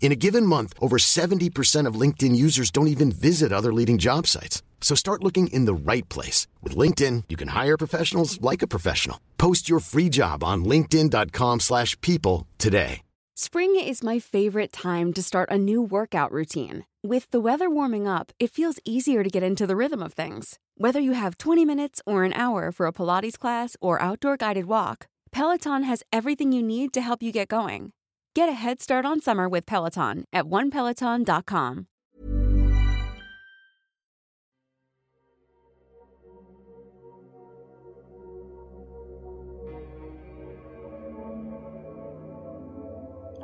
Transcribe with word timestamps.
In 0.00 0.12
a 0.12 0.16
given 0.16 0.46
month, 0.46 0.72
over 0.80 0.98
70% 0.98 1.86
of 1.88 2.00
LinkedIn 2.00 2.36
users 2.36 2.70
don't 2.70 2.86
even 2.86 3.10
visit 3.10 3.52
other 3.52 3.72
leading 3.72 3.98
job 3.98 4.26
sites. 4.28 4.62
So 4.80 4.94
start 4.94 5.24
looking 5.24 5.48
in 5.48 5.64
the 5.64 5.74
right 5.74 6.08
place. 6.08 6.46
With 6.62 6.76
LinkedIn, 6.76 7.24
you 7.28 7.36
can 7.36 7.48
hire 7.48 7.76
professionals 7.76 8.40
like 8.40 8.62
a 8.62 8.68
professional. 8.68 9.18
Post 9.36 9.68
your 9.68 9.80
free 9.80 10.08
job 10.08 10.44
on 10.44 10.64
linkedin.com 10.64 11.60
slash 11.60 12.00
people 12.02 12.46
today. 12.58 13.02
Spring 13.38 13.76
is 13.78 14.02
my 14.02 14.18
favorite 14.18 14.72
time 14.72 15.12
to 15.12 15.22
start 15.22 15.50
a 15.50 15.58
new 15.58 15.82
workout 15.82 16.32
routine. 16.32 16.86
With 17.02 17.30
the 17.30 17.40
weather 17.40 17.68
warming 17.68 18.08
up, 18.08 18.32
it 18.40 18.50
feels 18.50 18.80
easier 18.86 19.22
to 19.22 19.28
get 19.28 19.42
into 19.42 19.66
the 19.66 19.76
rhythm 19.76 20.02
of 20.02 20.14
things. 20.14 20.58
Whether 20.78 21.00
you 21.00 21.12
have 21.12 21.36
20 21.36 21.66
minutes 21.66 22.00
or 22.06 22.24
an 22.24 22.32
hour 22.32 22.72
for 22.72 22.86
a 22.86 22.92
Pilates 22.94 23.38
class 23.38 23.76
or 23.82 24.00
outdoor 24.00 24.38
guided 24.38 24.64
walk, 24.64 25.06
Peloton 25.32 25.82
has 25.82 26.02
everything 26.14 26.50
you 26.50 26.62
need 26.62 26.94
to 26.94 27.02
help 27.02 27.22
you 27.22 27.30
get 27.30 27.48
going. 27.48 27.92
Get 28.36 28.50
a 28.50 28.52
head 28.52 28.82
start 28.82 29.06
on 29.06 29.18
summer 29.18 29.48
with 29.48 29.64
Peloton 29.64 30.26
at 30.30 30.44
onepeloton.com. 30.44 31.86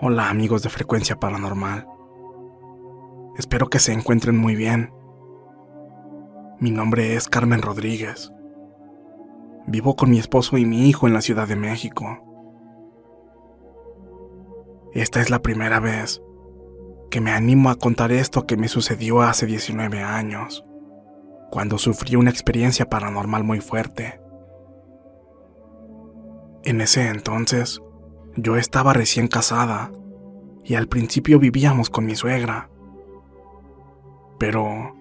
Hola 0.02 0.28
amigos 0.28 0.62
de 0.62 0.68
Frecuencia 0.68 1.16
Paranormal. 1.16 1.86
Espero 3.38 3.70
que 3.70 3.78
se 3.78 3.94
encuentren 3.94 4.36
muy 4.36 4.54
bien. 4.56 4.92
Mi 6.60 6.70
nombre 6.70 7.16
es 7.16 7.30
Carmen 7.30 7.62
Rodríguez. 7.62 8.30
Vivo 9.66 9.96
con 9.96 10.10
mi 10.10 10.18
esposo 10.18 10.58
y 10.58 10.66
mi 10.66 10.90
hijo 10.90 11.06
en 11.06 11.14
la 11.14 11.22
Ciudad 11.22 11.48
de 11.48 11.56
México. 11.56 12.31
Esta 14.94 15.20
es 15.22 15.30
la 15.30 15.40
primera 15.40 15.80
vez 15.80 16.22
que 17.10 17.20
me 17.20 17.32
animo 17.32 17.70
a 17.70 17.76
contar 17.76 18.12
esto 18.12 18.46
que 18.46 18.56
me 18.56 18.68
sucedió 18.68 19.22
hace 19.22 19.46
19 19.46 20.02
años, 20.02 20.64
cuando 21.50 21.78
sufrí 21.78 22.16
una 22.16 22.30
experiencia 22.30 22.88
paranormal 22.88 23.44
muy 23.44 23.60
fuerte. 23.60 24.20
En 26.64 26.80
ese 26.80 27.08
entonces, 27.08 27.80
yo 28.36 28.56
estaba 28.56 28.92
recién 28.92 29.28
casada 29.28 29.90
y 30.64 30.74
al 30.74 30.88
principio 30.88 31.38
vivíamos 31.38 31.90
con 31.90 32.06
mi 32.06 32.14
suegra. 32.14 32.70
Pero, 34.38 34.94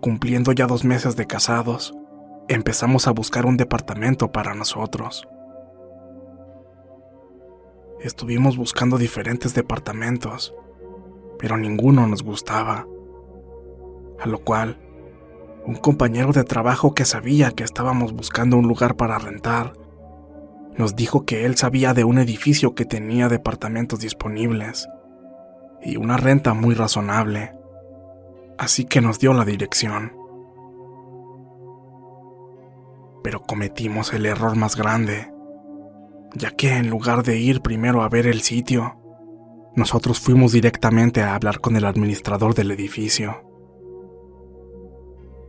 cumpliendo 0.00 0.52
ya 0.52 0.66
dos 0.66 0.84
meses 0.84 1.16
de 1.16 1.26
casados, 1.26 1.94
empezamos 2.48 3.08
a 3.08 3.12
buscar 3.12 3.46
un 3.46 3.56
departamento 3.56 4.32
para 4.32 4.54
nosotros. 4.54 5.26
Estuvimos 8.04 8.58
buscando 8.58 8.98
diferentes 8.98 9.54
departamentos, 9.54 10.54
pero 11.38 11.56
ninguno 11.56 12.06
nos 12.06 12.22
gustaba. 12.22 12.86
A 14.20 14.28
lo 14.28 14.40
cual, 14.40 14.78
un 15.64 15.76
compañero 15.76 16.32
de 16.32 16.44
trabajo 16.44 16.92
que 16.92 17.06
sabía 17.06 17.52
que 17.52 17.64
estábamos 17.64 18.12
buscando 18.12 18.58
un 18.58 18.68
lugar 18.68 18.96
para 18.96 19.18
rentar, 19.18 19.72
nos 20.76 20.96
dijo 20.96 21.24
que 21.24 21.46
él 21.46 21.56
sabía 21.56 21.94
de 21.94 22.04
un 22.04 22.18
edificio 22.18 22.74
que 22.74 22.84
tenía 22.84 23.30
departamentos 23.30 24.00
disponibles 24.00 24.86
y 25.82 25.96
una 25.96 26.18
renta 26.18 26.52
muy 26.52 26.74
razonable. 26.74 27.52
Así 28.58 28.84
que 28.84 29.00
nos 29.00 29.18
dio 29.18 29.32
la 29.32 29.46
dirección. 29.46 30.12
Pero 33.22 33.40
cometimos 33.40 34.12
el 34.12 34.26
error 34.26 34.56
más 34.56 34.76
grande, 34.76 35.32
ya 36.34 36.50
que 36.50 36.76
en 36.76 36.90
lugar 36.90 37.22
de 37.22 37.38
ir 37.38 37.60
primero 37.60 38.02
a 38.02 38.08
ver 38.08 38.26
el 38.26 38.42
sitio, 38.42 39.00
nosotros 39.76 40.20
fuimos 40.20 40.52
directamente 40.52 41.22
a 41.22 41.34
hablar 41.34 41.60
con 41.60 41.76
el 41.76 41.84
administrador 41.84 42.54
del 42.54 42.70
edificio. 42.70 43.42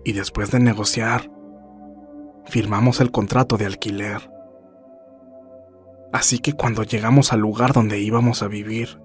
Y 0.03 0.13
después 0.13 0.51
de 0.51 0.59
negociar, 0.59 1.31
firmamos 2.45 3.01
el 3.01 3.11
contrato 3.11 3.57
de 3.57 3.65
alquiler. 3.65 4.29
Así 6.13 6.39
que 6.39 6.53
cuando 6.53 6.83
llegamos 6.83 7.33
al 7.33 7.39
lugar 7.39 7.73
donde 7.73 7.99
íbamos 7.99 8.41
a 8.41 8.47
vivir, 8.47 8.99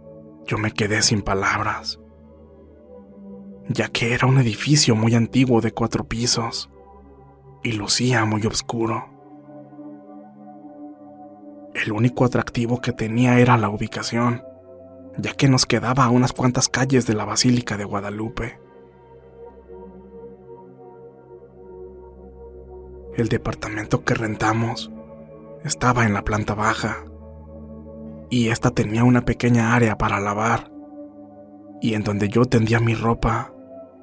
yo 0.46 0.58
me 0.58 0.72
quedé 0.72 1.02
sin 1.02 1.22
palabras, 1.22 1.98
ya 3.68 3.88
que 3.88 4.14
era 4.14 4.26
un 4.26 4.38
edificio 4.38 4.94
muy 4.94 5.14
antiguo 5.14 5.60
de 5.60 5.72
cuatro 5.72 6.04
pisos 6.04 6.70
y 7.62 7.72
lucía 7.72 8.24
muy 8.24 8.44
oscuro. 8.46 9.09
El 11.74 11.92
único 11.92 12.24
atractivo 12.24 12.80
que 12.80 12.92
tenía 12.92 13.38
era 13.38 13.56
la 13.56 13.68
ubicación, 13.68 14.42
ya 15.16 15.32
que 15.34 15.48
nos 15.48 15.66
quedaba 15.66 16.04
a 16.04 16.10
unas 16.10 16.32
cuantas 16.32 16.68
calles 16.68 17.06
de 17.06 17.14
la 17.14 17.24
Basílica 17.24 17.76
de 17.76 17.84
Guadalupe. 17.84 18.58
El 23.16 23.28
departamento 23.28 24.04
que 24.04 24.14
rentamos 24.14 24.90
estaba 25.64 26.06
en 26.06 26.14
la 26.14 26.22
planta 26.22 26.54
baja 26.54 27.04
y 28.30 28.48
esta 28.48 28.70
tenía 28.70 29.04
una 29.04 29.24
pequeña 29.24 29.74
área 29.74 29.98
para 29.98 30.20
lavar 30.20 30.70
y 31.80 31.94
en 31.94 32.04
donde 32.04 32.28
yo 32.28 32.44
tendía 32.44 32.78
mi 32.78 32.94
ropa, 32.94 33.52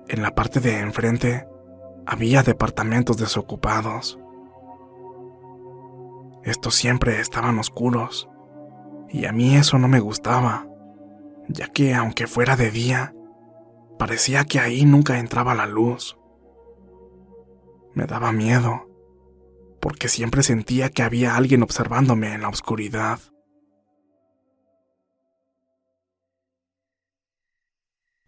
en 0.08 0.22
la 0.22 0.34
parte 0.34 0.60
de 0.60 0.80
enfrente, 0.80 1.48
había 2.06 2.42
departamentos 2.42 3.18
desocupados. 3.18 4.20
Estos 6.48 6.76
siempre 6.76 7.20
estaban 7.20 7.60
oscuros 7.60 8.30
y 9.10 9.26
a 9.26 9.34
mí 9.34 9.58
eso 9.58 9.80
no 9.80 9.90
me 9.90 10.00
gustaba, 10.00 10.66
ya 11.50 11.68
que 11.68 11.94
aunque 11.94 12.26
fuera 12.26 12.56
de 12.56 12.72
día, 12.72 13.14
parecía 14.00 14.46
que 14.46 14.62
ahí 14.62 14.86
nunca 14.86 15.20
entraba 15.20 15.56
la 15.56 15.68
luz. 15.68 16.18
Me 17.94 18.06
daba 18.06 18.32
miedo 18.32 18.90
porque 19.82 20.08
siempre 20.08 20.42
sentía 20.42 20.90
que 20.90 21.04
había 21.04 21.36
alguien 21.36 21.64
observándome 21.64 22.34
en 22.34 22.44
la 22.44 22.48
oscuridad. 22.48 23.20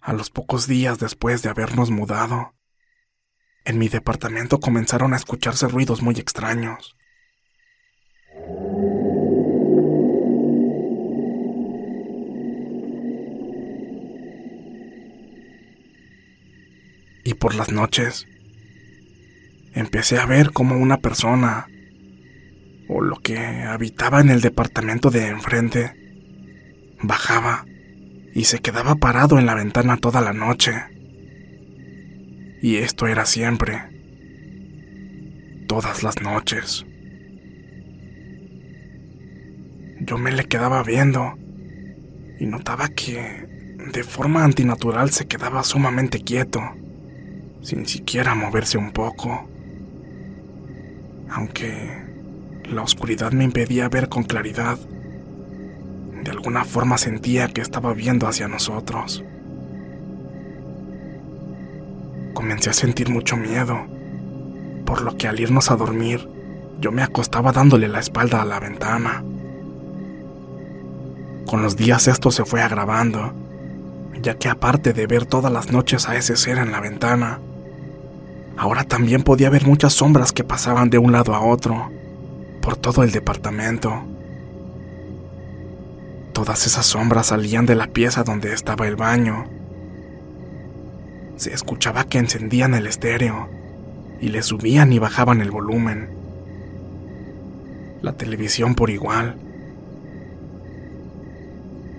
A 0.01 0.11
los 0.11 0.29
pocos 0.29 0.67
días 0.67 0.99
después 0.99 1.41
de 1.41 1.47
habernos 1.47 1.89
mudado, 1.89 2.53
en 3.63 3.77
mi 3.77 3.87
departamento 3.87 4.59
comenzaron 4.59 5.13
a 5.13 5.15
escucharse 5.15 5.69
ruidos 5.69 6.01
muy 6.01 6.15
extraños. 6.15 6.98
Y 17.23 17.35
por 17.35 17.53
las 17.53 17.71
noches, 17.71 18.25
empecé 19.73 20.17
a 20.17 20.25
ver 20.25 20.51
como 20.51 20.77
una 20.77 20.97
persona, 20.97 21.67
o 22.87 23.01
lo 23.01 23.17
que 23.17 23.37
habitaba 23.37 24.19
en 24.21 24.29
el 24.29 24.41
departamento 24.41 25.11
de 25.11 25.27
enfrente, 25.27 25.93
bajaba 27.01 27.65
y 28.33 28.45
se 28.45 28.59
quedaba 28.59 28.95
parado 28.95 29.37
en 29.37 29.45
la 29.45 29.55
ventana 29.55 29.97
toda 29.97 30.21
la 30.21 30.33
noche. 30.33 30.73
Y 32.61 32.77
esto 32.77 33.07
era 33.07 33.25
siempre, 33.25 33.83
todas 35.67 36.03
las 36.03 36.21
noches. 36.21 36.85
Yo 40.09 40.17
me 40.17 40.31
le 40.31 40.45
quedaba 40.45 40.81
viendo 40.81 41.35
y 42.39 42.47
notaba 42.47 42.87
que 42.87 43.47
de 43.93 44.03
forma 44.03 44.43
antinatural 44.43 45.11
se 45.11 45.27
quedaba 45.27 45.63
sumamente 45.63 46.19
quieto 46.21 46.61
sin 47.61 47.85
siquiera 47.85 48.33
moverse 48.33 48.79
un 48.79 48.89
poco. 48.89 49.47
Aunque 51.29 51.91
la 52.71 52.81
oscuridad 52.81 53.33
me 53.33 53.43
impedía 53.43 53.87
ver 53.87 54.09
con 54.09 54.23
claridad, 54.23 54.79
de 56.23 56.31
alguna 56.31 56.65
forma 56.65 56.97
sentía 56.97 57.47
que 57.47 57.61
estaba 57.61 57.93
viendo 57.93 58.27
hacia 58.27 58.47
nosotros. 58.47 59.23
Comencé 62.33 62.71
a 62.71 62.73
sentir 62.73 63.09
mucho 63.09 63.37
miedo, 63.37 63.85
por 64.87 65.03
lo 65.03 65.15
que 65.17 65.27
al 65.27 65.39
irnos 65.39 65.69
a 65.69 65.75
dormir, 65.75 66.27
yo 66.79 66.91
me 66.91 67.03
acostaba 67.03 67.51
dándole 67.51 67.87
la 67.87 67.99
espalda 67.99 68.41
a 68.41 68.45
la 68.45 68.59
ventana. 68.59 69.23
Con 71.45 71.61
los 71.61 71.75
días 71.75 72.07
esto 72.07 72.31
se 72.31 72.45
fue 72.45 72.61
agravando, 72.61 73.33
ya 74.21 74.35
que 74.35 74.49
aparte 74.49 74.93
de 74.93 75.07
ver 75.07 75.25
todas 75.25 75.51
las 75.51 75.71
noches 75.71 76.07
a 76.07 76.15
ese 76.15 76.35
ser 76.35 76.57
en 76.57 76.71
la 76.71 76.79
ventana, 76.79 77.39
ahora 78.57 78.83
también 78.83 79.23
podía 79.23 79.49
ver 79.49 79.65
muchas 79.65 79.93
sombras 79.93 80.31
que 80.31 80.43
pasaban 80.43 80.89
de 80.89 80.97
un 80.97 81.11
lado 81.11 81.33
a 81.33 81.41
otro, 81.41 81.91
por 82.61 82.75
todo 82.75 83.03
el 83.03 83.11
departamento. 83.11 84.03
Todas 86.33 86.67
esas 86.67 86.85
sombras 86.85 87.27
salían 87.27 87.65
de 87.65 87.75
la 87.75 87.87
pieza 87.87 88.23
donde 88.23 88.53
estaba 88.53 88.87
el 88.87 88.95
baño. 88.95 89.45
Se 91.35 91.53
escuchaba 91.53 92.03
que 92.03 92.17
encendían 92.17 92.73
el 92.73 92.87
estéreo 92.87 93.49
y 94.21 94.29
le 94.29 94.41
subían 94.43 94.93
y 94.93 94.99
bajaban 94.99 95.41
el 95.41 95.51
volumen. 95.51 96.09
La 98.01 98.13
televisión 98.13 98.75
por 98.75 98.89
igual. 98.89 99.37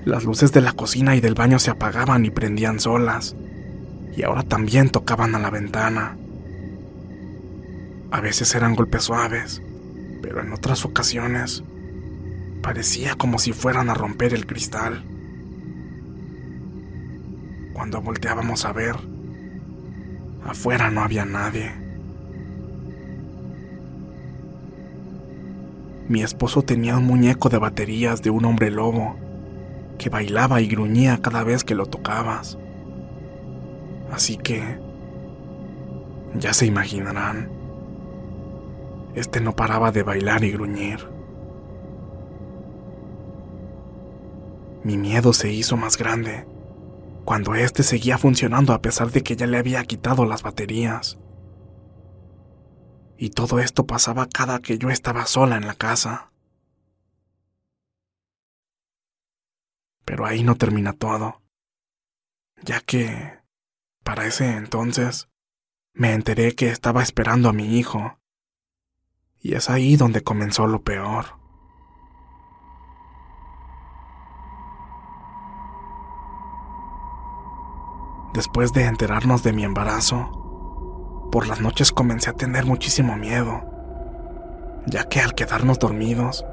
Las 0.05 0.25
luces 0.25 0.51
de 0.53 0.63
la 0.63 0.73
cocina 0.73 1.15
y 1.15 1.21
del 1.21 1.35
baño 1.35 1.59
se 1.59 1.71
apagaban 1.71 2.25
y 2.25 2.31
prendían 2.31 2.81
solas, 2.81 3.37
y 4.17 4.23
ahora 4.23 4.43
también 4.43 4.89
tocaban 4.89 5.35
a 5.35 5.39
la 5.39 5.51
ventana. 5.51 6.17
A 8.11 8.21
veces 8.23 8.55
eran 8.55 8.75
golpes 8.75 9.05
suaves, 9.05 9.63
pero 10.23 10.41
en 10.41 10.55
otras 10.55 10.87
ocasiones 10.87 11.65
parecía 12.63 13.15
como 13.17 13.39
si 13.39 13.53
fueran 13.53 13.91
a 13.91 13.95
romper 13.95 14.33
el 14.33 14.47
cristal. 14.47 15.05
Cuando 17.75 18.01
volteábamos 18.01 18.65
a 18.65 18.73
ver, 18.73 18.97
afuera 20.47 20.91
no 20.91 21.03
había 21.03 21.27
nadie. 21.27 21.73
Mi 26.09 26.23
esposo 26.23 26.63
tenía 26.63 26.97
un 26.97 27.05
muñeco 27.05 27.51
de 27.51 27.59
baterías 27.59 28.23
de 28.23 28.31
un 28.31 28.47
hombre 28.47 28.71
lobo 28.71 29.30
que 30.01 30.09
bailaba 30.09 30.63
y 30.63 30.67
gruñía 30.67 31.21
cada 31.21 31.45
vez 31.45 31.63
que 31.63 31.75
lo 31.75 31.85
tocabas. 31.85 32.57
Así 34.11 34.39
que, 34.39 34.81
ya 36.35 36.55
se 36.55 36.65
imaginarán, 36.65 37.51
este 39.15 39.43
no 39.43 39.55
paraba 39.55 39.93
de 39.93 40.03
bailar 40.03 40.43
y 40.43 40.53
gruñir. 40.53 41.07
Mi 44.85 44.97
miedo 44.97 45.35
se 45.35 45.53
hizo 45.53 45.77
más 45.77 45.99
grande 45.99 46.47
cuando 47.27 47.55
este 47.55 47.83
seguía 47.83 48.17
funcionando 48.17 48.73
a 48.73 48.81
pesar 48.81 49.11
de 49.11 49.23
que 49.23 49.37
ya 49.37 49.47
le 49.47 49.59
había 49.59 49.85
quitado 49.85 50.25
las 50.25 50.43
baterías. 50.43 51.19
Y 53.19 53.31
todo 53.31 53.59
esto 53.59 53.87
pasaba 53.87 54.27
cada 54.33 54.61
que 54.61 54.79
yo 54.79 54.89
estaba 54.89 55.27
sola 55.27 55.59
en 55.59 55.67
la 55.67 55.75
casa. 55.75 56.30
Pero 60.11 60.27
ahí 60.27 60.43
no 60.43 60.57
termina 60.57 60.93
todo, 60.93 61.41
ya 62.65 62.81
que, 62.81 63.39
para 64.03 64.27
ese 64.27 64.57
entonces, 64.57 65.29
me 65.93 66.15
enteré 66.15 66.57
que 66.57 66.69
estaba 66.69 67.01
esperando 67.01 67.49
a 67.49 67.53
mi 67.53 67.79
hijo. 67.79 68.19
Y 69.39 69.55
es 69.55 69.71
ahí 69.71 69.95
donde 69.95 70.25
comenzó 70.25 70.67
lo 70.67 70.83
peor. 70.83 71.39
Después 78.35 78.73
de 78.73 78.87
enterarnos 78.87 79.45
de 79.45 79.53
mi 79.53 79.63
embarazo, 79.63 81.29
por 81.31 81.47
las 81.47 81.61
noches 81.61 81.93
comencé 81.93 82.31
a 82.31 82.35
tener 82.35 82.67
muchísimo 82.67 83.17
miedo, 83.17 83.63
ya 84.87 85.05
que 85.05 85.21
al 85.21 85.37
quedarnos 85.37 85.79
dormidos, 85.79 86.45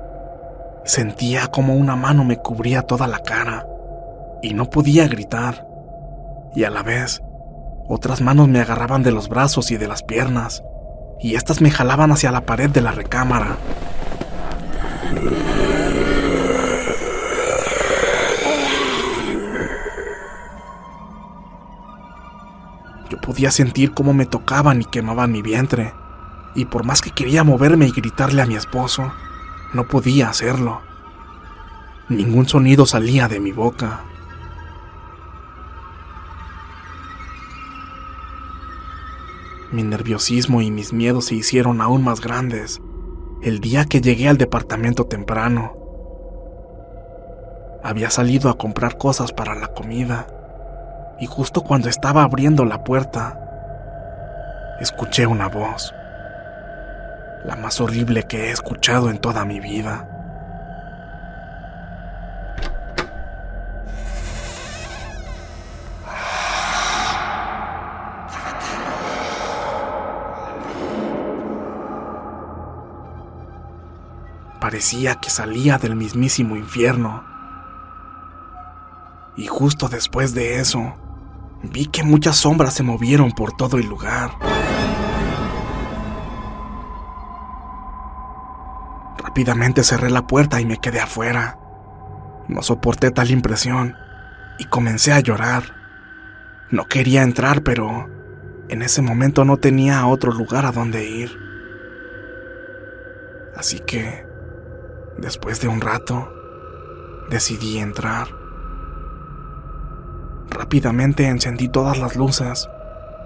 sentía 0.87 1.47
como 1.47 1.75
una 1.75 1.95
mano 1.95 2.23
me 2.23 2.37
cubría 2.37 2.81
toda 2.81 3.07
la 3.07 3.19
cara 3.19 3.67
y 4.41 4.53
no 4.53 4.69
podía 4.69 5.07
gritar, 5.07 5.67
y 6.55 6.63
a 6.63 6.69
la 6.69 6.81
vez 6.81 7.21
otras 7.87 8.21
manos 8.21 8.47
me 8.47 8.61
agarraban 8.61 9.03
de 9.03 9.11
los 9.11 9.29
brazos 9.29 9.71
y 9.71 9.77
de 9.77 9.87
las 9.87 10.03
piernas, 10.03 10.63
y 11.19 11.35
éstas 11.35 11.61
me 11.61 11.71
jalaban 11.71 12.11
hacia 12.11 12.31
la 12.31 12.45
pared 12.45 12.69
de 12.69 12.81
la 12.81 12.91
recámara. 12.91 13.57
Podía 23.27 23.51
sentir 23.51 23.93
cómo 23.93 24.13
me 24.13 24.25
tocaban 24.25 24.81
y 24.81 24.85
quemaban 24.85 25.33
mi 25.33 25.41
vientre, 25.41 25.93
y 26.55 26.63
por 26.63 26.85
más 26.85 27.01
que 27.01 27.11
quería 27.11 27.43
moverme 27.43 27.85
y 27.85 27.91
gritarle 27.91 28.41
a 28.41 28.45
mi 28.45 28.55
esposo, 28.55 29.11
no 29.73 29.87
podía 29.87 30.29
hacerlo. 30.29 30.81
Ningún 32.09 32.47
sonido 32.47 32.85
salía 32.85 33.27
de 33.27 33.39
mi 33.39 33.51
boca. 33.51 34.01
Mi 39.71 39.83
nerviosismo 39.83 40.61
y 40.61 40.71
mis 40.71 40.93
miedos 40.93 41.25
se 41.25 41.35
hicieron 41.35 41.81
aún 41.81 42.03
más 42.03 42.21
grandes 42.21 42.81
el 43.41 43.59
día 43.59 43.85
que 43.85 44.01
llegué 44.01 44.29
al 44.29 44.37
departamento 44.37 45.05
temprano. 45.05 45.73
Había 47.83 48.09
salido 48.09 48.49
a 48.49 48.57
comprar 48.57 48.97
cosas 48.97 49.31
para 49.31 49.55
la 49.55 49.67
comida 49.67 50.27
y 51.19 51.25
justo 51.25 51.61
cuando 51.61 51.89
estaba 51.89 52.23
abriendo 52.23 52.65
la 52.65 52.83
puerta, 52.83 53.39
escuché 54.79 55.27
una 55.27 55.47
voz, 55.47 55.93
la 57.45 57.55
más 57.55 57.79
horrible 57.81 58.23
que 58.23 58.45
he 58.45 58.51
escuchado 58.51 59.09
en 59.09 59.19
toda 59.19 59.45
mi 59.45 59.59
vida. 59.59 60.07
Parecía 74.59 75.15
que 75.15 75.29
salía 75.29 75.77
del 75.77 75.95
mismísimo 75.95 76.55
infierno. 76.55 77.23
Y 79.37 79.47
justo 79.47 79.87
después 79.87 80.33
de 80.33 80.59
eso, 80.59 80.95
Vi 81.63 81.87
que 81.87 82.03
muchas 82.03 82.37
sombras 82.37 82.73
se 82.73 82.83
movieron 82.83 83.31
por 83.31 83.51
todo 83.51 83.77
el 83.77 83.87
lugar. 83.87 84.56
Rápidamente 89.37 89.83
cerré 89.83 90.09
la 90.09 90.25
puerta 90.25 90.59
y 90.61 90.65
me 90.65 90.77
quedé 90.77 90.99
afuera. 90.99 91.59
No 92.47 92.63
soporté 92.63 93.11
tal 93.11 93.29
impresión 93.29 93.95
y 94.57 94.65
comencé 94.65 95.13
a 95.13 95.19
llorar. 95.19 95.75
No 96.71 96.85
quería 96.85 97.21
entrar, 97.21 97.61
pero 97.61 98.09
en 98.67 98.81
ese 98.81 99.03
momento 99.03 99.45
no 99.45 99.57
tenía 99.57 100.07
otro 100.07 100.31
lugar 100.31 100.65
a 100.65 100.71
donde 100.71 101.07
ir. 101.07 101.37
Así 103.55 103.77
que, 103.77 104.25
después 105.19 105.61
de 105.61 105.67
un 105.67 105.81
rato, 105.81 106.33
decidí 107.29 107.77
entrar. 107.77 108.29
Rápidamente 110.49 111.27
encendí 111.27 111.67
todas 111.69 111.99
las 111.99 112.15
luces 112.15 112.67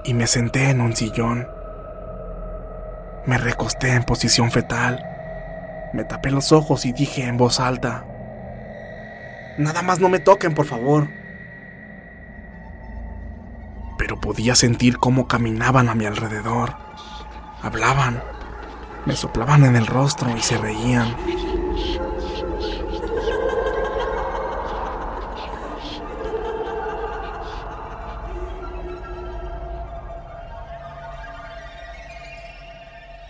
y 0.04 0.14
me 0.14 0.28
senté 0.28 0.72
en 0.72 0.82
un 0.82 0.94
sillón. 0.94 1.48
Me 3.26 3.38
recosté 3.38 3.94
en 3.94 4.04
posición 4.04 4.52
fetal. 4.52 5.11
Me 5.94 6.04
tapé 6.06 6.32
los 6.32 6.52
ojos 6.52 6.86
y 6.86 6.94
dije 6.94 7.26
en 7.26 7.38
voz 7.38 7.60
alta, 7.60 8.06
Nada 9.58 9.82
más 9.82 10.00
no 10.00 10.10
me 10.10 10.20
toquen, 10.20 10.54
por 10.54 10.66
favor. 10.66 11.10
Pero 13.98 14.20
podía 14.20 14.56
sentir 14.56 14.98
cómo 14.98 15.28
caminaban 15.28 15.90
a 15.90 15.96
mi 15.96 16.06
alrededor. 16.06 16.76
Hablaban, 17.62 18.24
me 19.06 19.16
soplaban 19.16 19.66
en 19.66 19.76
el 19.76 19.88
rostro 19.88 20.36
y 20.36 20.42
se 20.42 20.58
reían. 20.58 21.16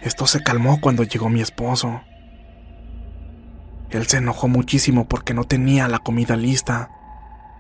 Esto 0.02 0.28
se 0.28 0.42
calmó 0.44 0.80
cuando 0.80 1.04
llegó 1.04 1.30
mi 1.30 1.42
esposo. 1.42 2.02
Él 3.92 4.08
se 4.08 4.18
enojó 4.18 4.48
muchísimo 4.48 5.08
porque 5.08 5.34
no 5.34 5.44
tenía 5.44 5.88
la 5.88 6.00
comida 6.00 6.38
lista, 6.38 6.90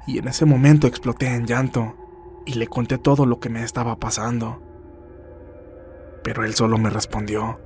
y 0.07 0.17
en 0.17 0.27
ese 0.27 0.45
momento 0.45 0.87
exploté 0.87 1.27
en 1.27 1.45
llanto 1.45 1.95
y 2.45 2.53
le 2.53 2.67
conté 2.67 2.97
todo 2.97 3.25
lo 3.25 3.39
que 3.39 3.49
me 3.49 3.63
estaba 3.63 3.97
pasando. 3.97 4.61
Pero 6.23 6.45
él 6.45 6.55
solo 6.55 6.77
me 6.77 6.89
respondió, 6.89 7.59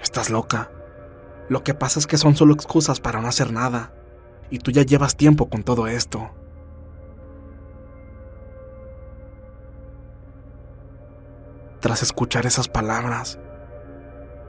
Estás 0.00 0.30
loca. 0.30 0.70
Lo 1.48 1.62
que 1.62 1.74
pasa 1.74 1.98
es 1.98 2.06
que 2.06 2.18
son 2.18 2.34
solo 2.34 2.54
excusas 2.54 3.00
para 3.00 3.20
no 3.20 3.28
hacer 3.28 3.52
nada, 3.52 3.94
y 4.50 4.58
tú 4.58 4.72
ya 4.72 4.82
llevas 4.82 5.16
tiempo 5.16 5.48
con 5.48 5.62
todo 5.62 5.86
esto. 5.86 6.30
Tras 11.80 12.02
escuchar 12.02 12.46
esas 12.46 12.68
palabras, 12.68 13.38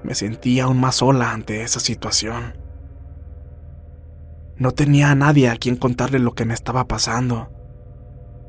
me 0.03 0.15
sentí 0.15 0.59
aún 0.59 0.79
más 0.79 0.95
sola 0.95 1.31
ante 1.31 1.61
esa 1.63 1.79
situación. 1.79 2.57
No 4.57 4.71
tenía 4.71 5.11
a 5.11 5.15
nadie 5.15 5.49
a 5.49 5.55
quien 5.55 5.75
contarle 5.75 6.19
lo 6.19 6.33
que 6.33 6.45
me 6.45 6.53
estaba 6.53 6.87
pasando, 6.87 7.51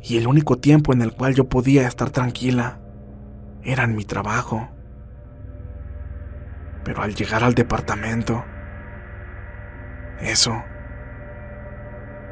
y 0.03 0.19
el 0.19 0.27
único 0.27 0.59
tiempo 0.59 0.93
en 0.93 1.03
el 1.03 1.13
cual 1.13 1.35
yo 1.35 1.49
podía 1.49 1.87
estar 1.87 2.11
tranquila 2.11 2.81
era 3.63 3.85
en 3.85 3.95
mi 3.95 4.05
trabajo. 4.05 4.69
Pero 6.85 7.03
al 7.03 7.15
llegar 7.15 7.45
al 7.45 7.55
departamento, 7.55 8.45
eso, 10.21 10.63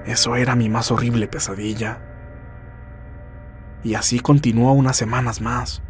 eso 0.04 0.36
era 0.36 0.56
mi 0.56 0.68
más 0.68 0.90
horrible 0.90 1.28
pesadilla. 1.28 2.02
Y 3.82 3.94
así 3.94 4.20
continuó 4.20 4.72
unas 4.72 4.96
semanas 4.96 5.40
más. 5.40 5.82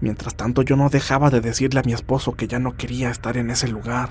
Mientras 0.00 0.34
tanto 0.34 0.62
yo 0.62 0.76
no 0.76 0.88
dejaba 0.88 1.30
de 1.30 1.40
decirle 1.40 1.80
a 1.80 1.82
mi 1.82 1.92
esposo 1.92 2.32
que 2.32 2.48
ya 2.48 2.58
no 2.58 2.76
quería 2.76 3.10
estar 3.10 3.36
en 3.36 3.50
ese 3.50 3.68
lugar, 3.68 4.10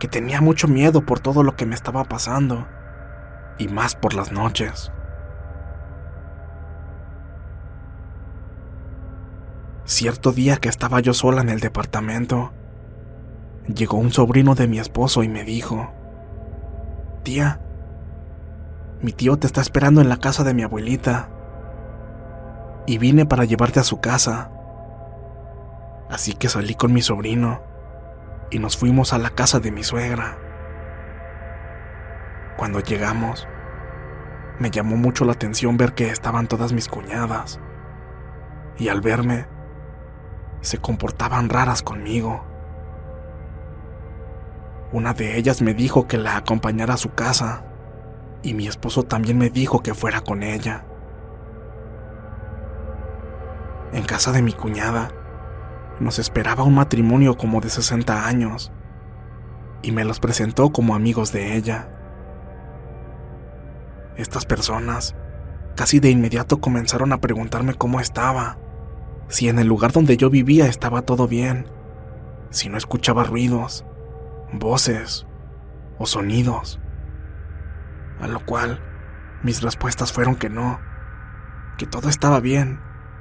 que 0.00 0.08
tenía 0.08 0.40
mucho 0.40 0.66
miedo 0.66 1.06
por 1.06 1.20
todo 1.20 1.42
lo 1.44 1.54
que 1.54 1.66
me 1.66 1.76
estaba 1.76 2.04
pasando, 2.04 2.66
y 3.58 3.68
más 3.68 3.94
por 3.94 4.14
las 4.14 4.32
noches. 4.32 4.90
Cierto 9.84 10.32
día 10.32 10.56
que 10.56 10.68
estaba 10.68 11.00
yo 11.00 11.14
sola 11.14 11.40
en 11.42 11.50
el 11.50 11.60
departamento, 11.60 12.52
llegó 13.72 13.98
un 13.98 14.10
sobrino 14.10 14.54
de 14.54 14.66
mi 14.66 14.80
esposo 14.80 15.22
y 15.22 15.28
me 15.28 15.44
dijo, 15.44 15.92
Tía, 17.22 17.60
mi 19.02 19.12
tío 19.12 19.36
te 19.36 19.46
está 19.46 19.60
esperando 19.60 20.00
en 20.00 20.08
la 20.08 20.16
casa 20.16 20.42
de 20.42 20.54
mi 20.54 20.62
abuelita, 20.62 21.28
y 22.86 22.98
vine 22.98 23.24
para 23.24 23.44
llevarte 23.44 23.78
a 23.78 23.84
su 23.84 24.00
casa. 24.00 24.50
Así 26.10 26.34
que 26.34 26.48
salí 26.48 26.74
con 26.74 26.92
mi 26.92 27.02
sobrino 27.02 27.62
y 28.50 28.58
nos 28.58 28.76
fuimos 28.76 29.12
a 29.12 29.18
la 29.18 29.30
casa 29.30 29.60
de 29.60 29.70
mi 29.70 29.84
suegra. 29.84 30.38
Cuando 32.56 32.80
llegamos, 32.80 33.46
me 34.58 34.70
llamó 34.70 34.96
mucho 34.96 35.24
la 35.24 35.32
atención 35.32 35.76
ver 35.76 35.94
que 35.94 36.10
estaban 36.10 36.48
todas 36.48 36.72
mis 36.72 36.88
cuñadas. 36.88 37.60
Y 38.76 38.88
al 38.88 39.00
verme, 39.00 39.46
se 40.62 40.78
comportaban 40.78 41.48
raras 41.48 41.80
conmigo. 41.80 42.44
Una 44.92 45.14
de 45.14 45.38
ellas 45.38 45.62
me 45.62 45.74
dijo 45.74 46.08
que 46.08 46.18
la 46.18 46.36
acompañara 46.36 46.94
a 46.94 46.98
su 46.98 47.14
casa 47.14 47.64
y 48.42 48.54
mi 48.54 48.66
esposo 48.66 49.04
también 49.04 49.38
me 49.38 49.48
dijo 49.48 49.80
que 49.80 49.94
fuera 49.94 50.22
con 50.22 50.42
ella. 50.42 50.84
En 53.92 54.04
casa 54.04 54.32
de 54.32 54.42
mi 54.42 54.52
cuñada 54.52 55.12
nos 56.00 56.18
esperaba 56.18 56.64
un 56.64 56.74
matrimonio 56.74 57.36
como 57.36 57.60
de 57.60 57.68
60 57.68 58.26
años 58.26 58.72
y 59.82 59.92
me 59.92 60.04
los 60.04 60.18
presentó 60.18 60.70
como 60.72 60.94
amigos 60.94 61.32
de 61.32 61.56
ella. 61.56 61.88
Estas 64.16 64.46
personas 64.46 65.14
casi 65.76 66.00
de 66.00 66.10
inmediato 66.10 66.60
comenzaron 66.60 67.12
a 67.12 67.20
preguntarme 67.20 67.74
cómo 67.74 68.00
estaba, 68.00 68.58
si 69.28 69.48
en 69.48 69.58
el 69.58 69.68
lugar 69.68 69.92
donde 69.92 70.16
yo 70.16 70.28
vivía 70.30 70.66
estaba 70.66 71.02
todo 71.02 71.28
bien, 71.28 71.66
si 72.50 72.68
no 72.68 72.76
escuchaba 72.76 73.24
ruidos, 73.24 73.84
voces 74.52 75.26
o 75.98 76.06
sonidos. 76.06 76.80
A 78.20 78.26
lo 78.26 78.44
cual 78.44 78.80
mis 79.42 79.62
respuestas 79.62 80.12
fueron 80.12 80.34
que 80.34 80.50
no, 80.50 80.80
que 81.78 81.86
todo 81.86 82.08
estaba 82.08 82.40
bien, 82.40 82.80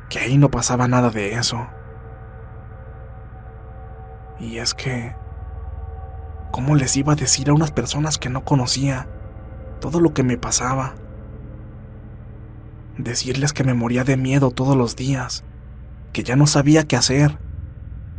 que 0.09 0.19
ahí 0.19 0.37
no 0.37 0.49
pasaba 0.49 0.87
nada 0.87 1.11
de 1.11 1.35
eso. 1.35 1.69
Y 4.39 4.57
es 4.57 4.73
que... 4.73 5.15
¿Cómo 6.51 6.75
les 6.75 6.97
iba 6.97 7.13
a 7.13 7.15
decir 7.15 7.49
a 7.49 7.53
unas 7.53 7.71
personas 7.71 8.17
que 8.17 8.29
no 8.29 8.43
conocía 8.43 9.07
todo 9.79 9.99
lo 9.99 10.13
que 10.13 10.23
me 10.23 10.37
pasaba? 10.37 10.95
Decirles 12.97 13.53
que 13.53 13.63
me 13.63 13.75
moría 13.75 14.03
de 14.03 14.17
miedo 14.17 14.49
todos 14.49 14.75
los 14.75 14.95
días, 14.95 15.43
que 16.11 16.23
ya 16.23 16.35
no 16.35 16.47
sabía 16.47 16.85
qué 16.85 16.95
hacer, 16.95 17.37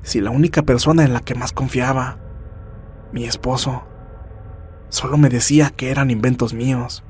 si 0.02 0.20
la 0.20 0.30
única 0.30 0.62
persona 0.62 1.04
en 1.04 1.12
la 1.12 1.20
que 1.20 1.34
más 1.34 1.52
confiaba, 1.52 2.18
mi 3.12 3.24
esposo, 3.24 3.82
solo 4.88 5.18
me 5.18 5.28
decía 5.28 5.70
que 5.70 5.90
eran 5.90 6.10
inventos 6.10 6.54
míos. 6.54 7.02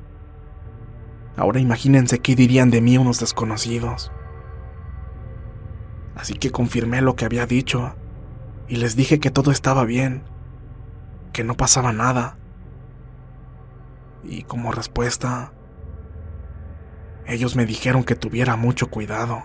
Ahora 1.37 1.59
imagínense 1.59 2.19
qué 2.19 2.35
dirían 2.35 2.71
de 2.71 2.81
mí 2.81 2.97
unos 2.97 3.19
desconocidos. 3.19 4.11
Así 6.15 6.33
que 6.33 6.51
confirmé 6.51 7.01
lo 7.01 7.15
que 7.15 7.25
había 7.25 7.45
dicho 7.45 7.95
y 8.71 8.77
les 8.77 8.95
dije 8.95 9.19
que 9.19 9.31
todo 9.31 9.51
estaba 9.51 9.83
bien, 9.83 10.23
que 11.33 11.43
no 11.43 11.57
pasaba 11.57 11.91
nada. 11.91 12.37
Y 14.23 14.43
como 14.43 14.71
respuesta, 14.71 15.51
ellos 17.27 17.57
me 17.57 17.65
dijeron 17.65 18.05
que 18.05 18.15
tuviera 18.15 18.55
mucho 18.55 18.89
cuidado. 18.89 19.43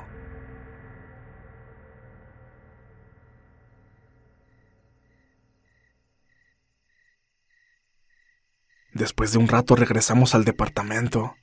Después 8.93 9.33
de 9.33 9.39
un 9.39 9.49
rato 9.49 9.75
regresamos 9.75 10.37
al 10.37 10.45
departamento. 10.45 11.35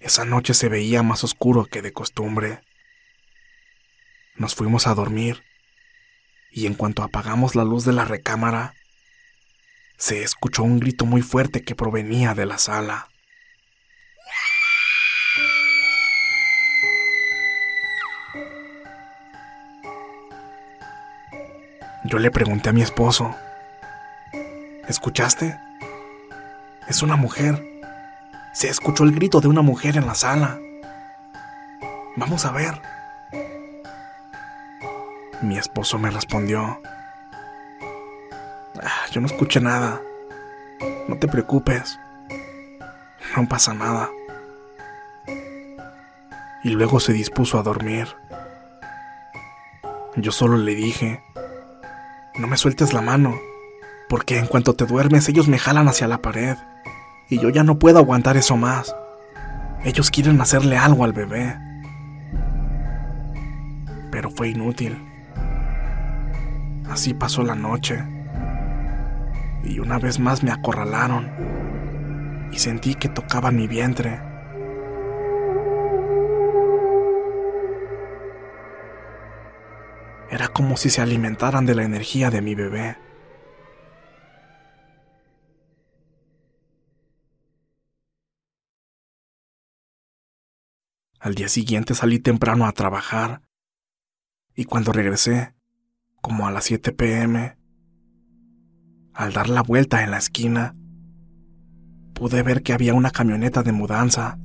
Esa 0.00 0.24
noche 0.24 0.54
se 0.54 0.70
veía 0.70 1.02
más 1.02 1.22
oscuro 1.22 1.66
que 1.66 1.82
de 1.82 1.92
costumbre. 1.92 2.62
Nos 4.36 4.54
fuimos 4.54 4.86
a 4.86 4.94
dormir 4.94 5.49
y 6.50 6.66
en 6.66 6.74
cuanto 6.74 7.02
apagamos 7.02 7.54
la 7.54 7.64
luz 7.64 7.84
de 7.84 7.92
la 7.92 8.04
recámara, 8.04 8.74
se 9.96 10.22
escuchó 10.22 10.62
un 10.62 10.80
grito 10.80 11.06
muy 11.06 11.22
fuerte 11.22 11.62
que 11.62 11.74
provenía 11.74 12.34
de 12.34 12.46
la 12.46 12.58
sala. 12.58 13.08
Yo 22.04 22.18
le 22.18 22.30
pregunté 22.30 22.70
a 22.70 22.72
mi 22.72 22.82
esposo, 22.82 23.36
¿escuchaste? 24.88 25.56
Es 26.88 27.02
una 27.02 27.14
mujer. 27.14 27.62
Se 28.52 28.68
escuchó 28.68 29.04
el 29.04 29.12
grito 29.12 29.40
de 29.40 29.48
una 29.48 29.62
mujer 29.62 29.96
en 29.96 30.06
la 30.06 30.16
sala. 30.16 30.58
Vamos 32.16 32.46
a 32.46 32.50
ver. 32.50 32.99
Mi 35.42 35.56
esposo 35.56 35.98
me 35.98 36.10
respondió, 36.10 36.80
ah, 38.82 39.06
yo 39.10 39.22
no 39.22 39.26
escuché 39.26 39.58
nada, 39.58 40.02
no 41.08 41.16
te 41.16 41.28
preocupes, 41.28 41.98
no 43.36 43.48
pasa 43.48 43.72
nada. 43.72 44.10
Y 46.62 46.70
luego 46.70 47.00
se 47.00 47.14
dispuso 47.14 47.58
a 47.58 47.62
dormir. 47.62 48.08
Yo 50.16 50.30
solo 50.30 50.58
le 50.58 50.74
dije, 50.74 51.22
no 52.38 52.46
me 52.46 52.58
sueltes 52.58 52.92
la 52.92 53.00
mano, 53.00 53.34
porque 54.10 54.38
en 54.38 54.46
cuanto 54.46 54.74
te 54.74 54.84
duermes 54.84 55.28
ellos 55.30 55.48
me 55.48 55.58
jalan 55.58 55.88
hacia 55.88 56.06
la 56.06 56.18
pared, 56.18 56.58
y 57.30 57.38
yo 57.38 57.48
ya 57.48 57.64
no 57.64 57.78
puedo 57.78 57.98
aguantar 57.98 58.36
eso 58.36 58.58
más. 58.58 58.94
Ellos 59.84 60.10
quieren 60.10 60.38
hacerle 60.42 60.76
algo 60.76 61.04
al 61.04 61.14
bebé. 61.14 61.58
Pero 64.10 64.30
fue 64.30 64.48
inútil. 64.48 65.09
Así 66.90 67.14
pasó 67.14 67.44
la 67.44 67.54
noche. 67.54 68.04
Y 69.62 69.78
una 69.78 70.00
vez 70.00 70.18
más 70.18 70.42
me 70.42 70.50
acorralaron. 70.50 71.30
Y 72.52 72.58
sentí 72.58 72.96
que 72.96 73.08
tocaban 73.08 73.54
mi 73.54 73.68
vientre. 73.68 74.20
Era 80.30 80.48
como 80.48 80.76
si 80.76 80.90
se 80.90 81.00
alimentaran 81.00 81.64
de 81.64 81.76
la 81.76 81.84
energía 81.84 82.30
de 82.30 82.42
mi 82.42 82.56
bebé. 82.56 82.96
Al 91.20 91.34
día 91.36 91.48
siguiente 91.48 91.94
salí 91.94 92.18
temprano 92.18 92.66
a 92.66 92.72
trabajar 92.72 93.42
y 94.56 94.64
cuando 94.64 94.92
regresé 94.92 95.54
como 96.20 96.46
a 96.46 96.50
las 96.50 96.64
7 96.64 96.92
pm. 96.92 97.56
Al 99.14 99.32
dar 99.32 99.48
la 99.48 99.62
vuelta 99.62 100.02
en 100.02 100.10
la 100.10 100.18
esquina, 100.18 100.74
pude 102.14 102.42
ver 102.42 102.62
que 102.62 102.72
había 102.72 102.94
una 102.94 103.10
camioneta 103.10 103.62
de 103.62 103.72
mudanza 103.72 104.38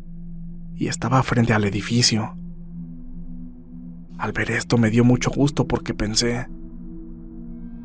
y 0.76 0.88
estaba 0.88 1.22
frente 1.24 1.54
al 1.54 1.66
edificio. 1.66 2.38
Al 4.18 4.32
ver 4.32 4.52
esto 4.52 4.78
me 4.78 4.90
dio 4.90 5.04
mucho 5.04 5.30
gusto 5.30 5.68
porque 5.68 5.94
pensé, 5.94 6.48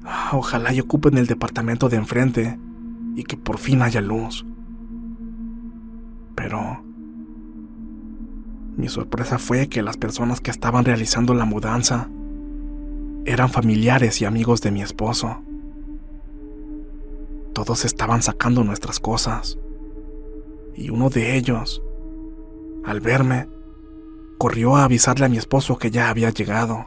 ah, 0.05 0.31
ojalá 0.33 0.73
y 0.73 0.81
ocupen 0.81 1.19
el 1.19 1.27
departamento 1.27 1.89
de 1.89 1.97
enfrente 1.97 2.59
y 3.17 3.25
que 3.25 3.37
por 3.37 3.59
fin 3.59 3.83
haya 3.83 4.01
luz. 4.01 4.47
Pero 6.35 6.85
mi 8.77 8.89
sorpresa 8.89 9.39
fue 9.39 9.69
que 9.69 9.83
las 9.83 9.97
personas 9.97 10.41
que 10.41 10.51
estaban 10.51 10.85
realizando 10.85 11.35
la 11.35 11.45
mudanza 11.45 12.09
eran 13.25 13.51
familiares 13.51 14.21
y 14.21 14.25
amigos 14.25 14.61
de 14.63 14.71
mi 14.71 14.83
esposo. 14.83 15.43
Todos 17.53 17.85
estaban 17.85 18.23
sacando 18.23 18.65
nuestras 18.65 19.01
cosas. 19.01 19.59
Y 20.75 20.91
uno 20.91 21.11
de 21.11 21.37
ellos, 21.37 21.83
al 22.85 23.01
verme, 23.01 23.49
corrió 24.39 24.77
a 24.77 24.85
avisarle 24.85 25.27
a 25.27 25.29
mi 25.29 25.37
esposo 25.37 25.77
que 25.77 25.91
ya 25.91 26.09
había 26.09 26.31
llegado. 26.31 26.87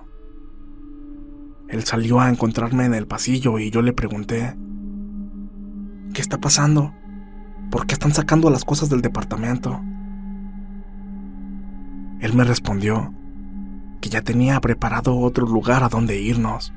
Él 1.68 1.84
salió 1.84 2.20
a 2.20 2.30
encontrarme 2.30 2.86
en 2.86 2.94
el 2.94 3.08
pasillo 3.08 3.60
y 3.60 3.70
yo 3.70 3.82
le 3.82 3.94
pregunté, 3.94 4.56
¿qué 6.14 6.22
está 6.22 6.40
pasando? 6.40 6.94
¿Por 7.70 7.86
qué 7.86 7.94
están 7.94 8.14
sacando 8.14 8.50
las 8.50 8.66
cosas 8.66 8.90
del 8.90 9.02
departamento? 9.02 9.82
Él 12.20 12.34
me 12.34 12.44
respondió 12.44 13.14
que 14.04 14.10
ya 14.10 14.22
tenía 14.22 14.60
preparado 14.60 15.18
otro 15.18 15.48
lugar 15.48 15.82
a 15.82 15.88
donde 15.88 16.20
irnos, 16.20 16.74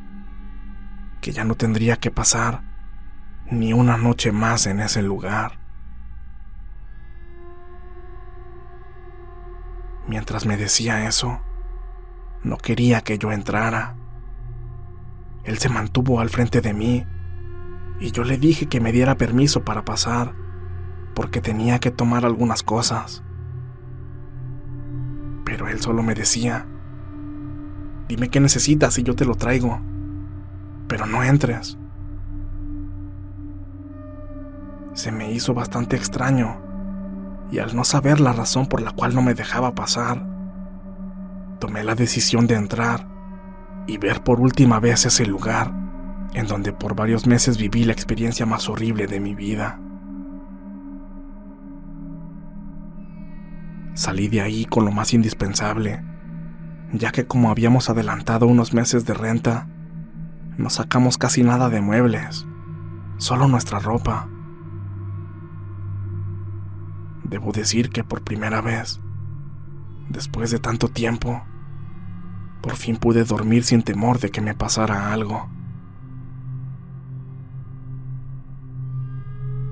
que 1.20 1.32
ya 1.32 1.44
no 1.44 1.56
tendría 1.56 1.96
que 1.96 2.12
pasar 2.12 2.62
ni 3.50 3.72
una 3.72 3.96
noche 3.96 4.30
más 4.30 4.68
en 4.68 4.78
ese 4.78 5.02
lugar. 5.02 5.58
Mientras 10.06 10.46
me 10.46 10.56
decía 10.56 11.08
eso, 11.08 11.40
no 12.44 12.58
quería 12.58 13.00
que 13.00 13.18
yo 13.18 13.32
entrara. 13.32 13.96
Él 15.42 15.58
se 15.58 15.68
mantuvo 15.68 16.20
al 16.20 16.30
frente 16.30 16.60
de 16.60 16.74
mí 16.74 17.06
y 17.98 18.12
yo 18.12 18.22
le 18.22 18.38
dije 18.38 18.66
que 18.66 18.80
me 18.80 18.92
diera 18.92 19.16
permiso 19.16 19.64
para 19.64 19.84
pasar, 19.84 20.32
porque 21.12 21.40
tenía 21.40 21.80
que 21.80 21.90
tomar 21.90 22.24
algunas 22.24 22.62
cosas. 22.62 23.24
Pero 25.44 25.66
él 25.66 25.80
solo 25.80 26.04
me 26.04 26.14
decía, 26.14 26.68
dime 28.08 28.28
qué 28.28 28.40
necesitas 28.40 28.98
y 28.98 29.02
yo 29.02 29.14
te 29.14 29.24
lo 29.24 29.34
traigo, 29.34 29.80
pero 30.88 31.06
no 31.06 31.22
entres. 31.22 31.78
Se 34.94 35.12
me 35.12 35.32
hizo 35.32 35.54
bastante 35.54 35.96
extraño 35.96 36.60
y 37.50 37.58
al 37.58 37.76
no 37.76 37.84
saber 37.84 38.20
la 38.20 38.32
razón 38.32 38.66
por 38.66 38.80
la 38.80 38.92
cual 38.92 39.14
no 39.14 39.22
me 39.22 39.34
dejaba 39.34 39.74
pasar, 39.74 40.26
tomé 41.58 41.84
la 41.84 41.94
decisión 41.94 42.46
de 42.46 42.54
entrar 42.54 43.06
y 43.86 43.98
ver 43.98 44.22
por 44.22 44.40
última 44.40 44.80
vez 44.80 45.06
ese 45.06 45.26
lugar 45.26 45.72
en 46.34 46.46
donde 46.46 46.72
por 46.72 46.94
varios 46.94 47.26
meses 47.26 47.56
viví 47.56 47.84
la 47.84 47.92
experiencia 47.92 48.46
más 48.46 48.68
horrible 48.68 49.06
de 49.06 49.20
mi 49.20 49.34
vida. 49.34 49.80
Salí 53.94 54.28
de 54.28 54.42
ahí 54.42 54.66
con 54.66 54.84
lo 54.84 54.92
más 54.92 55.14
indispensable, 55.14 56.02
ya 56.92 57.12
que 57.12 57.26
como 57.26 57.50
habíamos 57.50 57.90
adelantado 57.90 58.46
unos 58.46 58.72
meses 58.72 59.04
de 59.04 59.14
renta, 59.14 59.68
no 60.56 60.70
sacamos 60.70 61.18
casi 61.18 61.42
nada 61.42 61.68
de 61.68 61.80
muebles, 61.80 62.46
solo 63.18 63.48
nuestra 63.48 63.78
ropa. 63.78 64.28
Debo 67.24 67.52
decir 67.52 67.90
que 67.90 68.04
por 68.04 68.22
primera 68.22 68.60
vez, 68.60 69.00
después 70.08 70.50
de 70.50 70.58
tanto 70.58 70.88
tiempo, 70.88 71.42
por 72.62 72.76
fin 72.76 72.96
pude 72.96 73.24
dormir 73.24 73.64
sin 73.64 73.82
temor 73.82 74.18
de 74.18 74.30
que 74.30 74.40
me 74.40 74.54
pasara 74.54 75.12
algo. 75.12 75.48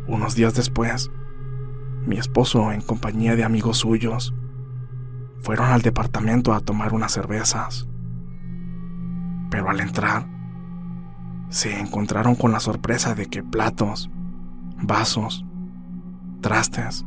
Unos 0.06 0.34
días 0.34 0.54
después, 0.54 1.10
mi 2.06 2.18
esposo, 2.18 2.72
en 2.72 2.82
compañía 2.82 3.36
de 3.36 3.44
amigos 3.44 3.78
suyos, 3.78 4.34
fueron 5.44 5.68
al 5.68 5.82
departamento 5.82 6.54
a 6.54 6.60
tomar 6.60 6.94
unas 6.94 7.12
cervezas. 7.12 7.86
Pero 9.50 9.68
al 9.68 9.78
entrar, 9.80 10.26
se 11.50 11.78
encontraron 11.78 12.34
con 12.34 12.50
la 12.50 12.60
sorpresa 12.60 13.14
de 13.14 13.26
que 13.26 13.42
platos, 13.42 14.10
vasos, 14.82 15.44
trastes, 16.40 17.04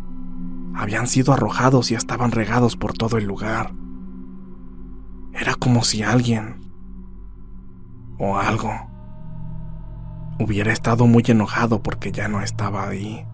habían 0.75 1.07
sido 1.07 1.33
arrojados 1.33 1.89
y 1.89 1.95
estaban 1.95 2.31
regados 2.31 2.77
por 2.77 2.93
todo 2.93 3.17
el 3.17 3.25
lugar. 3.25 3.73
Era 5.33 5.55
como 5.55 5.83
si 5.83 6.03
alguien 6.03 6.61
o 8.19 8.37
algo 8.37 8.71
hubiera 10.39 10.71
estado 10.71 11.07
muy 11.07 11.23
enojado 11.25 11.81
porque 11.81 12.11
ya 12.11 12.27
no 12.27 12.41
estaba 12.41 12.87
ahí. 12.87 13.25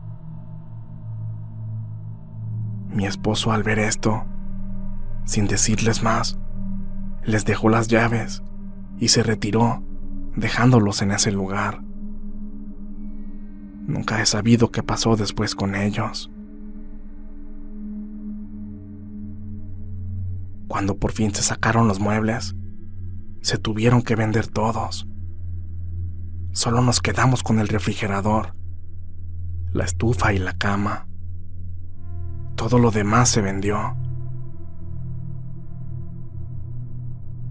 Mi 2.88 3.06
esposo 3.06 3.52
al 3.52 3.64
ver 3.64 3.80
esto, 3.80 4.24
sin 5.26 5.48
decirles 5.48 6.04
más, 6.04 6.38
les 7.24 7.46
dejó 7.46 7.70
las 7.70 7.88
llaves 7.88 8.44
y 8.98 9.10
se 9.10 9.24
retiró, 9.24 9.84
dejándolos 10.36 11.02
en 11.02 11.12
ese 11.12 11.32
lugar. 11.32 11.82
Nunca 13.86 14.22
he 14.22 14.26
sabido 14.26 14.72
qué 14.72 14.82
pasó 14.82 15.16
después 15.16 15.56
con 15.56 15.76
ellos. 15.76 16.32
Cuando 20.68 20.98
por 20.98 21.12
fin 21.12 21.34
se 21.34 21.44
sacaron 21.44 21.88
los 21.88 22.00
muebles, 22.00 22.56
se 23.42 23.58
tuvieron 23.58 24.02
que 24.02 24.16
vender 24.16 24.48
todos. 24.48 25.08
Solo 26.52 26.82
nos 26.82 27.02
quedamos 27.02 27.44
con 27.44 27.60
el 27.60 27.68
refrigerador, 27.68 28.56
la 29.72 29.84
estufa 29.84 30.34
y 30.34 30.40
la 30.40 30.54
cama. 30.54 31.08
Todo 32.56 32.80
lo 32.80 32.92
demás 32.92 33.30
se 33.30 33.42
vendió. 33.42 33.98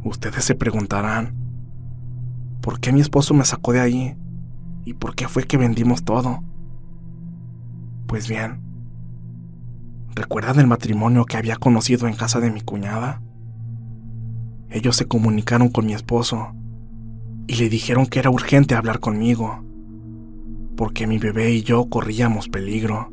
Ustedes 0.05 0.45
se 0.45 0.55
preguntarán, 0.55 1.35
¿por 2.61 2.81
qué 2.81 2.93
mi 2.93 3.01
esposo 3.01 3.35
me 3.35 3.45
sacó 3.45 3.73
de 3.73 3.81
ahí? 3.81 4.17
¿Y 4.85 4.95
por 4.95 5.15
qué 5.15 5.29
fue 5.29 5.45
que 5.45 5.57
vendimos 5.57 6.05
todo? 6.05 6.43
Pues 8.07 8.29
bien, 8.29 8.62
¿Recuerdan 10.15 10.61
el 10.61 10.67
matrimonio 10.67 11.25
que 11.25 11.38
había 11.38 11.57
conocido 11.57 12.07
en 12.07 12.15
casa 12.15 12.38
de 12.38 12.51
mi 12.51 12.61
cuñada? 12.61 13.23
Ellos 14.69 14.97
se 14.97 15.07
comunicaron 15.07 15.71
con 15.71 15.87
mi 15.87 15.95
esposo 15.95 16.55
y 17.47 17.55
le 17.57 17.71
dijeron 17.71 18.07
que 18.07 18.19
era 18.19 18.29
urgente 18.29 18.75
hablar 18.75 19.01
conmigo, 19.01 19.65
porque 20.77 21.07
mi 21.07 21.19
bebé 21.19 21.53
y 21.53 21.62
yo 21.62 21.88
corríamos 21.88 22.49
peligro, 22.49 23.11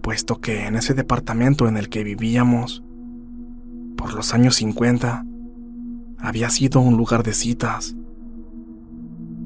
puesto 0.00 0.40
que 0.40 0.66
en 0.66 0.76
ese 0.76 0.94
departamento 0.94 1.68
en 1.68 1.76
el 1.76 1.90
que 1.90 2.04
vivíamos, 2.04 2.82
por 3.98 4.14
los 4.14 4.32
años 4.32 4.54
50, 4.54 5.26
había 6.18 6.48
sido 6.50 6.80
un 6.80 6.96
lugar 6.96 7.24
de 7.24 7.34
citas, 7.34 7.96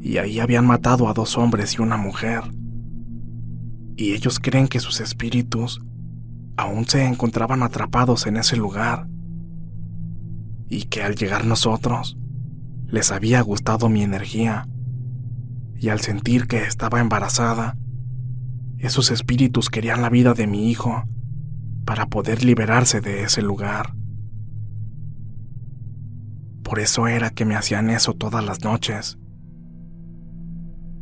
y 0.02 0.18
ahí 0.18 0.40
habían 0.40 0.66
matado 0.66 1.08
a 1.08 1.14
dos 1.14 1.38
hombres 1.38 1.74
y 1.74 1.82
una 1.82 1.96
mujer. 1.96 2.42
Y 3.96 4.12
ellos 4.12 4.38
creen 4.38 4.68
que 4.68 4.78
sus 4.78 5.00
espíritus 5.00 5.80
aún 6.56 6.86
se 6.86 7.06
encontraban 7.06 7.62
atrapados 7.62 8.26
en 8.26 8.36
ese 8.36 8.56
lugar. 8.56 9.08
Y 10.68 10.84
que 10.84 11.02
al 11.02 11.14
llegar 11.14 11.46
nosotros 11.46 12.18
les 12.88 13.10
había 13.12 13.40
gustado 13.42 13.88
mi 13.88 14.02
energía. 14.02 14.68
Y 15.78 15.88
al 15.88 16.00
sentir 16.00 16.46
que 16.46 16.64
estaba 16.64 17.00
embarazada, 17.00 17.78
esos 18.78 19.12
espíritus 19.12 19.70
querían 19.70 20.02
la 20.02 20.10
vida 20.10 20.34
de 20.34 20.46
mi 20.46 20.68
hijo 20.68 21.04
para 21.84 22.06
poder 22.06 22.44
liberarse 22.44 23.00
de 23.00 23.22
ese 23.22 23.40
lugar. 23.40 23.94
Por 26.72 26.80
eso 26.80 27.06
era 27.06 27.28
que 27.28 27.44
me 27.44 27.54
hacían 27.54 27.90
eso 27.90 28.14
todas 28.14 28.42
las 28.42 28.64
noches. 28.64 29.18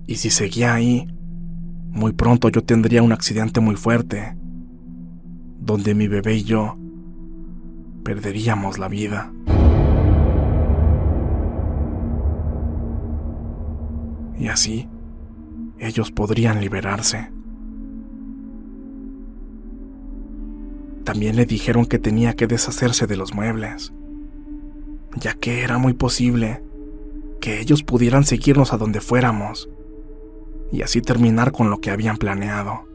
Y 0.04 0.16
si 0.16 0.28
seguía 0.28 0.74
ahí, 0.74 1.06
muy 1.92 2.10
pronto 2.12 2.48
yo 2.48 2.64
tendría 2.64 3.04
un 3.04 3.12
accidente 3.12 3.60
muy 3.60 3.76
fuerte, 3.76 4.36
donde 5.60 5.94
mi 5.94 6.08
bebé 6.08 6.34
y 6.34 6.42
yo 6.42 6.76
perderíamos 8.02 8.78
la 8.78 8.88
vida. 8.88 9.32
Y 14.40 14.48
así, 14.48 14.88
ellos 15.78 16.10
podrían 16.10 16.60
liberarse. 16.60 17.30
También 21.04 21.36
le 21.36 21.46
dijeron 21.46 21.86
que 21.86 22.00
tenía 22.00 22.34
que 22.34 22.48
deshacerse 22.48 23.06
de 23.06 23.16
los 23.16 23.34
muebles, 23.34 23.92
ya 25.16 25.34
que 25.34 25.62
era 25.62 25.78
muy 25.78 25.94
posible 25.94 26.62
que 27.40 27.60
ellos 27.60 27.82
pudieran 27.82 28.24
seguirnos 28.24 28.72
a 28.72 28.76
donde 28.76 29.00
fuéramos 29.00 29.68
y 30.72 30.82
así 30.82 31.00
terminar 31.00 31.52
con 31.52 31.70
lo 31.70 31.80
que 31.80 31.90
habían 31.90 32.16
planeado. 32.16 32.86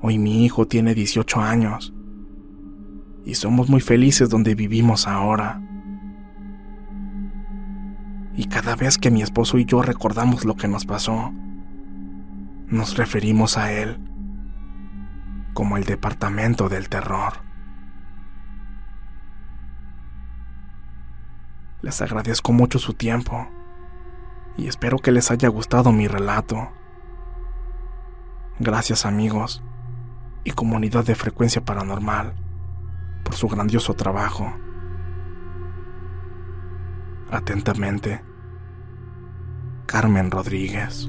Hoy 0.00 0.18
mi 0.18 0.44
hijo 0.44 0.66
tiene 0.66 0.94
18 0.94 1.40
años 1.40 1.92
y 3.24 3.34
somos 3.34 3.68
muy 3.68 3.80
felices 3.80 4.28
donde 4.30 4.54
vivimos 4.54 5.08
ahora. 5.08 5.62
Y 8.36 8.44
cada 8.44 8.76
vez 8.76 8.98
que 8.98 9.10
mi 9.10 9.22
esposo 9.22 9.58
y 9.58 9.64
yo 9.64 9.82
recordamos 9.82 10.44
lo 10.44 10.54
que 10.54 10.68
nos 10.68 10.84
pasó, 10.84 11.32
nos 12.68 12.96
referimos 12.96 13.56
a 13.56 13.72
él 13.72 13.98
como 15.54 15.76
el 15.76 15.84
departamento 15.84 16.68
del 16.68 16.88
terror. 16.88 17.45
Les 21.86 22.02
agradezco 22.02 22.52
mucho 22.52 22.80
su 22.80 22.94
tiempo 22.94 23.46
y 24.56 24.66
espero 24.66 24.98
que 24.98 25.12
les 25.12 25.30
haya 25.30 25.48
gustado 25.48 25.92
mi 25.92 26.08
relato. 26.08 26.72
Gracias 28.58 29.06
amigos 29.06 29.62
y 30.42 30.50
comunidad 30.50 31.04
de 31.04 31.14
frecuencia 31.14 31.64
paranormal 31.64 32.34
por 33.22 33.36
su 33.36 33.46
grandioso 33.46 33.94
trabajo. 33.94 34.52
Atentamente, 37.30 38.20
Carmen 39.86 40.32
Rodríguez. 40.32 41.08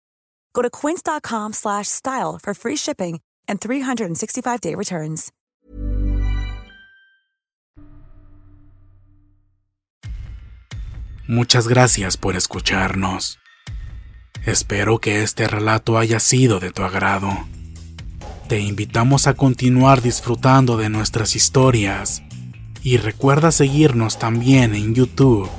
Go 0.53 0.61
to 0.61 0.69
quince.com 0.69 1.53
slash 1.53 1.87
style 1.87 2.39
for 2.41 2.53
free 2.53 2.75
shipping 2.75 3.19
and 3.47 3.59
365-day 3.59 4.75
returns. 4.75 5.31
Muchas 11.27 11.67
gracias 11.69 12.17
por 12.17 12.35
escucharnos. 12.35 13.39
Espero 14.45 14.99
que 14.99 15.23
este 15.23 15.47
relato 15.47 15.97
haya 15.97 16.19
sido 16.19 16.59
de 16.59 16.71
tu 16.71 16.83
agrado. 16.83 17.29
Te 18.49 18.59
invitamos 18.59 19.27
a 19.27 19.35
continuar 19.35 20.01
disfrutando 20.01 20.75
de 20.75 20.89
nuestras 20.89 21.37
historias 21.37 22.21
y 22.83 22.97
recuerda 22.97 23.51
seguirnos 23.51 24.19
también 24.19 24.75
en 24.75 24.93
YouTube 24.93 25.49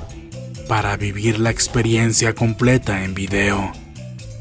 para 0.67 0.95
vivir 0.95 1.39
la 1.39 1.49
experiencia 1.49 2.35
completa 2.35 3.03
en 3.03 3.15
video, 3.15 3.71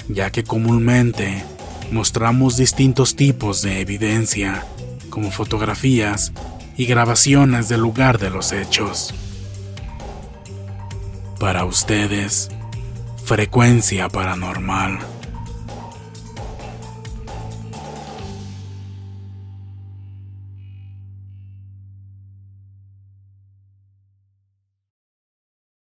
ya 0.08 0.30
que 0.30 0.44
comúnmente 0.44 1.44
mostramos 1.90 2.56
distintos 2.56 3.16
tipos 3.16 3.62
de 3.62 3.80
evidencia, 3.80 4.64
como 5.10 5.30
fotografías 5.30 6.32
y 6.76 6.86
grabaciones 6.86 7.68
del 7.68 7.80
lugar 7.80 8.18
de 8.18 8.30
los 8.30 8.52
hechos. 8.52 9.14
Para 11.38 11.64
ustedes, 11.64 12.50
frecuencia 13.24 14.08
paranormal. 14.08 14.98